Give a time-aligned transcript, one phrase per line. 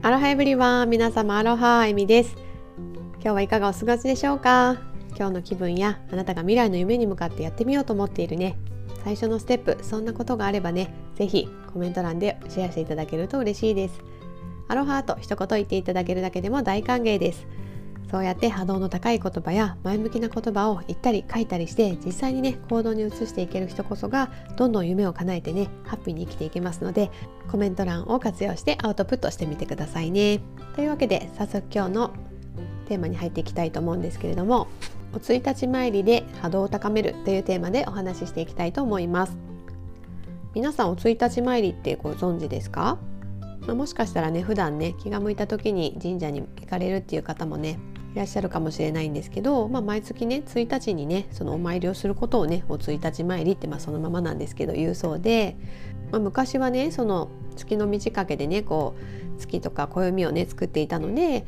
[0.00, 2.36] アロハエブリワン皆様アロハエミです。
[3.14, 4.78] 今日はいかがお過ごしでしょうか？
[5.16, 8.56] 今日の気分やあなたが未来の夢に向かってやってみようと思っているね。
[9.02, 14.00] 最初のステップそんなことがあればね是非コメント欄でシェアしていただけると嬉しいです。
[14.68, 17.46] アロハと一言言っていただけるだけでも大歓迎です。
[18.10, 27.10] そうやって波動の高い言葉や前向きな言葉を言ったり書いたりして実際にね行動に移していける人こそがどんどん夢を叶えてねハッピーに生きていけますので
[27.50, 30.40] コメント欄を活用してアウトプットしてみてくださいね。
[30.74, 32.12] というわけで早速今日の
[32.86, 34.68] テーマに入っていきたいと思うんですけれども
[35.12, 39.36] お1日参りで波動を高めるというテーマでお話ししていきたいと思います
[40.54, 42.96] 皆さんお1日参りってご存知ですか？
[43.66, 47.78] まあ、もしかしたらね普段ね気が向いた時に神社に行かれるっていう方もね
[48.14, 55.56] いらっしゃるかもしれないんですけど、まあ、毎月ね1日にねそのお参りをすることをねお1日参りってまあそのままなんですけど言うそうで、
[56.10, 58.96] まあ、昔はねその月の満ち欠けでねこ
[59.36, 61.46] う月とか暦をね作っていたので、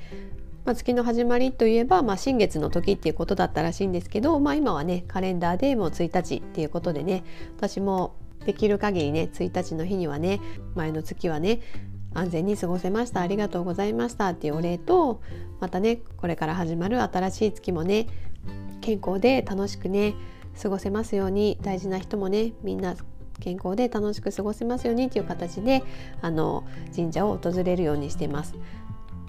[0.65, 7.25] まあ、月の始まりといえば、まあ、新月の時っていうことだったらしいんですけど、まあ、今はねカレンダーでもう1日っていうことでね
[7.57, 10.41] 私もできる限りね1日の日にはね
[10.75, 11.61] 前の月はね
[12.15, 15.21] 安全に過ごせましたありがとうございましたっていうお礼と
[15.61, 18.07] またねこれから始まる新しい月もね
[18.81, 20.15] 健康で楽しくね
[20.61, 22.97] 過ごせますように大事な人もねみんな
[23.41, 25.83] 健康で楽しく過ごせますようにという形で
[26.21, 28.55] あの神社を訪れるようにしています。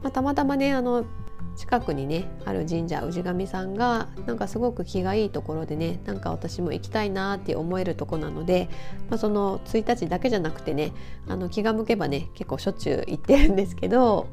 [0.04, 1.06] まあ、たまたまねあの
[1.56, 8.70] 近くにねある神社氏神さんがなんかすごく気がいいところでねなんか私も行きたいなって思えるとこなので、
[9.10, 10.94] まあ、その1日だけじゃなくてね
[11.28, 14.28] あの気が向けばね結構しょっちゅう行ってるんですけど、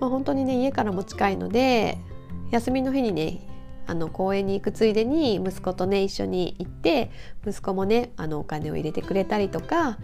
[0.00, 1.98] まあ、本当にね家からも近いので
[2.50, 3.48] 休みの日にね
[3.86, 7.10] あの公園に行くついでに息子とね一緒に行って
[7.46, 9.98] 息子もねあのお金を入れてくれたりとか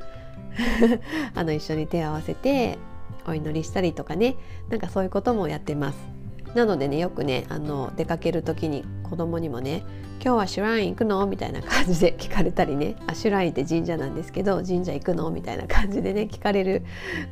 [1.34, 2.78] あの一緒に手を合わせて
[3.26, 4.36] お祈りしたりとかね
[4.68, 6.17] なんかそういうこともやってます。
[6.58, 9.84] なのでねよくねあの出かける時に子供にもね
[10.20, 12.96] 「今日はシュライン行くの?」みたいな感じで聞かれたりね。
[13.06, 15.30] あシュラインって神社なんですけど神社行くの？
[15.30, 16.82] みたいな感じでね聞かれる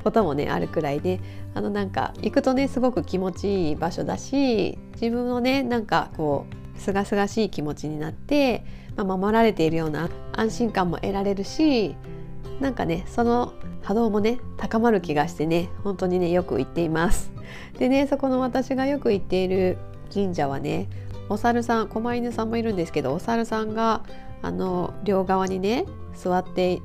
[0.05, 1.21] こともねあるくらいで
[1.55, 11.97] あのなんか行くとねすごく気持ちいい場所だし自分のねなんかこうすがすがしい気持ちになって、まあ、守られているような安心感も得られるし
[12.61, 17.36] なんかねその波動もね高まる気がしてね本当にねよく行っています。
[17.79, 19.79] でねそこの私がよく行っている
[20.13, 20.89] 神社はね
[21.29, 24.03] お猿さん狛犬さんもいるんですけどお猿さんが
[24.43, 25.85] あの両側にね
[26.15, 26.81] 座って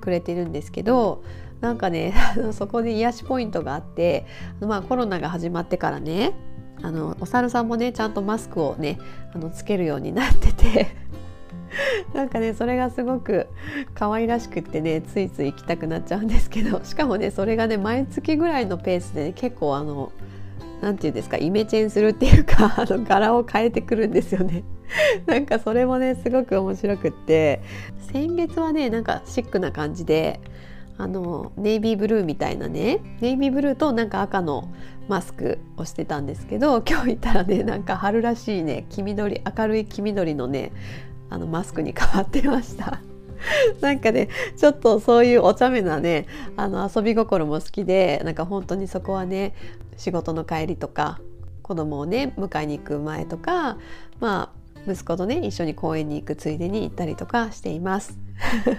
[0.00, 1.22] くれてるんですけど
[1.60, 2.14] なんかね
[2.52, 4.26] そこで癒しポイントがあって
[4.60, 6.32] まあコロナが始まってからね
[6.82, 8.98] あのお猿さんもねちゃんとマスクをね
[9.34, 10.86] あのつけるようになってて
[12.14, 13.46] なんかねそれがすごく
[13.94, 20.12] 可愛らしくってねついつい行きたくなっちゃうんですけど しかもねそれがね毎月ぐらいのペースで、ね、結構あの
[20.80, 24.64] 何て言うんですかイメチェンするっていうか あの柄を変えてくるんですよね。
[25.26, 27.60] なんかそれもねすごく面白くって
[28.12, 30.40] 先月はねなんかシックな感じで
[30.96, 34.68] あのネイビーブルーみたいなねネイビーブルーとなんか赤の
[35.08, 40.72] マスクをしてたんですけど今日行ったらねなんか春らしいね黄緑明るい黄緑のね
[41.30, 43.00] あのマスクに変わってました。
[43.80, 49.54] なんかねちょっとそういうお茶目なねあの遊び心も好きでなんか本当にそこはね
[49.96, 51.20] 仕事の帰りとか
[51.62, 53.76] 子供をね迎えに行く前とか
[54.20, 58.18] まあ息子とね一緒に公園に行くついでに行ったりとかしています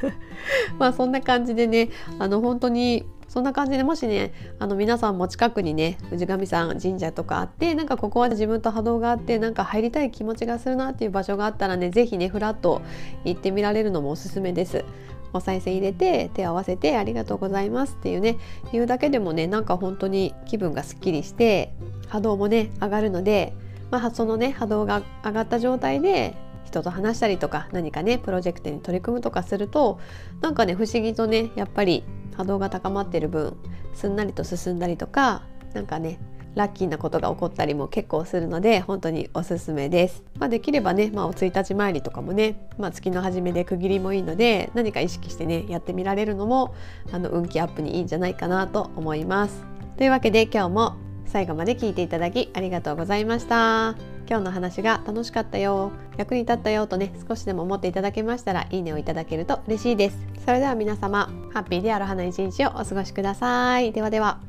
[0.79, 1.89] まあそんな感じでね
[2.19, 12.81] あの本当にそんな感じでもしねあの皆さんも近くにね氏神さん神社とかあってなんかここは自分と波動があってなんか入りたい気持ちがするなっていう場所があったらね是非ねふらっと
[13.25, 14.83] 行ってみられるのもおすすめです。
[15.31, 18.37] お賽銭入れて手合わせてありがとうございますっていうね
[18.71, 21.71] 言うだけでもねなんか本当に気分がすっきりして
[22.07, 23.53] 波動もね上がるので、
[23.91, 26.35] まあ、そのね波動が上がった状態で
[26.65, 29.99] 人と話したりとか何かねプロジェクトに取り組むとかすると
[30.41, 32.03] なんかね不思議とねやっぱり
[32.37, 33.57] 波動が高まってる分
[33.93, 35.43] すんなりと進んだりとか
[35.73, 36.19] 何かね
[36.55, 40.23] ラッキーなことが起こったりも結構するので本当におすすめです。
[40.39, 46.73] まあ、できればね、まあ、お1日参りとかもね、まあ、月の初めで区切りもいいので何か意識してねやってみられるのも
[47.11, 49.63] あの運気アップにいいんじゃないかなと思います。
[49.97, 50.95] というわけで今日も
[51.31, 53.95] 最後まで聞いていただきありがとうございました。
[54.27, 55.91] 今日の話が楽しかったよ。
[56.17, 60.17] 役に立ったよとね少しでも思っていただけましたらいいねをいただけると嬉しいです。
[60.45, 63.91] それでは皆様ハッピーである花一日をお過ごしください。
[63.91, 64.48] ではでは。